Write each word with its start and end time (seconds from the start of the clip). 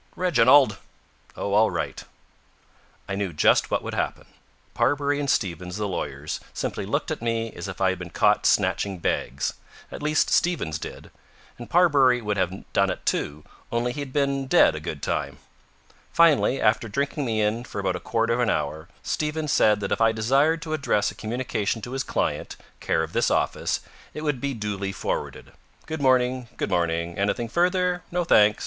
"Reginald!" 0.15 0.77
"Oh, 1.37 1.53
all 1.53 1.69
right." 1.69 2.03
I 3.07 3.13
knew 3.13 3.31
just 3.31 3.69
what 3.69 3.83
would 3.83 3.93
happen. 3.93 4.25
Parbury 4.73 5.19
and 5.19 5.29
Stevens, 5.29 5.77
the 5.77 5.87
lawyers, 5.87 6.39
simply 6.55 6.87
looked 6.87 7.11
at 7.11 7.21
me 7.21 7.51
as 7.53 7.67
if 7.67 7.79
I 7.79 7.91
had 7.91 7.99
been 7.99 8.09
caught 8.09 8.47
snatching 8.47 8.97
bags. 8.97 9.53
At 9.91 10.01
least, 10.01 10.31
Stevens 10.31 10.79
did. 10.79 11.11
And 11.59 11.69
Parbury 11.69 12.19
would 12.19 12.35
have 12.35 12.63
done 12.73 12.89
it, 12.89 13.05
too, 13.05 13.43
only 13.71 13.91
he 13.93 13.99
had 13.99 14.11
been 14.11 14.47
dead 14.47 14.73
a 14.73 14.79
good 14.79 15.03
time. 15.03 15.37
Finally, 16.11 16.59
after 16.59 16.87
drinking 16.89 17.23
me 17.23 17.39
in 17.39 17.63
for 17.63 17.77
about 17.77 17.95
a 17.95 17.99
quarter 17.99 18.33
of 18.33 18.39
an 18.39 18.49
hour, 18.49 18.87
Stevens 19.03 19.51
said 19.51 19.81
that 19.81 19.91
if 19.91 20.01
I 20.01 20.11
desired 20.11 20.63
to 20.63 20.73
address 20.73 21.11
a 21.11 21.15
communication 21.15 21.79
to 21.83 21.91
his 21.91 22.01
client, 22.03 22.55
care 22.79 23.03
of 23.03 23.13
this 23.13 23.29
office, 23.29 23.81
it 24.15 24.23
would 24.23 24.41
be 24.41 24.55
duly 24.55 24.91
forwarded. 24.91 25.51
Good 25.85 26.01
morning. 26.01 26.47
Good 26.57 26.71
morning. 26.71 27.19
Anything 27.19 27.47
further? 27.49 28.01
No, 28.09 28.23
thanks. 28.23 28.59